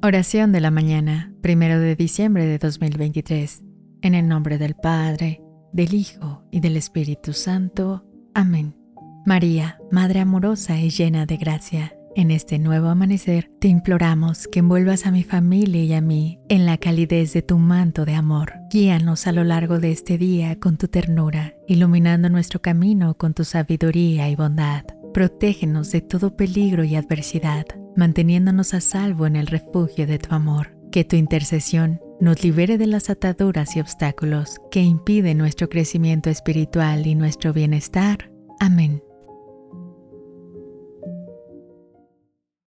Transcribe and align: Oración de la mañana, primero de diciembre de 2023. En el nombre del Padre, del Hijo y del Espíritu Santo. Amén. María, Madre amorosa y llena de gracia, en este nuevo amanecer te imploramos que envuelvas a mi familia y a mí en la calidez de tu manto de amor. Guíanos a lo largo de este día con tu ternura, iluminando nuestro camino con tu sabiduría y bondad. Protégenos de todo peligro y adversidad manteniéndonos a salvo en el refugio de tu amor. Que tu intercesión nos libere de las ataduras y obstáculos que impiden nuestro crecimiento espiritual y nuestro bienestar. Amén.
Oración 0.00 0.52
de 0.52 0.60
la 0.60 0.70
mañana, 0.70 1.34
primero 1.42 1.80
de 1.80 1.96
diciembre 1.96 2.46
de 2.46 2.58
2023. 2.58 3.64
En 4.00 4.14
el 4.14 4.28
nombre 4.28 4.56
del 4.56 4.74
Padre, 4.74 5.42
del 5.72 5.92
Hijo 5.92 6.44
y 6.52 6.60
del 6.60 6.76
Espíritu 6.76 7.32
Santo. 7.32 8.06
Amén. 8.32 8.76
María, 9.26 9.78
Madre 9.90 10.20
amorosa 10.20 10.78
y 10.78 10.90
llena 10.90 11.26
de 11.26 11.36
gracia, 11.36 11.94
en 12.14 12.30
este 12.30 12.58
nuevo 12.58 12.88
amanecer 12.88 13.50
te 13.60 13.68
imploramos 13.68 14.48
que 14.48 14.60
envuelvas 14.60 15.04
a 15.04 15.10
mi 15.10 15.24
familia 15.24 15.82
y 15.82 15.92
a 15.92 16.00
mí 16.00 16.38
en 16.48 16.64
la 16.64 16.78
calidez 16.78 17.32
de 17.32 17.42
tu 17.42 17.58
manto 17.58 18.04
de 18.04 18.14
amor. 18.14 18.54
Guíanos 18.70 19.26
a 19.26 19.32
lo 19.32 19.44
largo 19.44 19.80
de 19.80 19.90
este 19.90 20.16
día 20.16 20.58
con 20.60 20.78
tu 20.78 20.88
ternura, 20.88 21.54
iluminando 21.66 22.28
nuestro 22.30 22.62
camino 22.62 23.16
con 23.16 23.34
tu 23.34 23.44
sabiduría 23.44 24.30
y 24.30 24.36
bondad. 24.36 24.84
Protégenos 25.12 25.90
de 25.90 26.00
todo 26.02 26.36
peligro 26.36 26.84
y 26.84 26.94
adversidad 26.94 27.66
manteniéndonos 27.98 28.74
a 28.74 28.80
salvo 28.80 29.26
en 29.26 29.34
el 29.34 29.48
refugio 29.48 30.06
de 30.06 30.18
tu 30.18 30.34
amor. 30.34 30.68
Que 30.92 31.04
tu 31.04 31.16
intercesión 31.16 32.00
nos 32.20 32.42
libere 32.42 32.78
de 32.78 32.86
las 32.86 33.10
ataduras 33.10 33.76
y 33.76 33.80
obstáculos 33.80 34.60
que 34.70 34.80
impiden 34.80 35.38
nuestro 35.38 35.68
crecimiento 35.68 36.30
espiritual 36.30 37.06
y 37.06 37.16
nuestro 37.16 37.52
bienestar. 37.52 38.30
Amén. 38.60 38.97